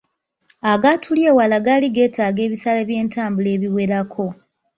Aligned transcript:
Agatuli 0.71 1.21
ewala 1.29 1.57
gaali 1.65 1.87
geetaaga 1.95 2.41
ebisale 2.47 2.81
by’entambula 2.89 3.49
ebiwerako. 3.57 4.25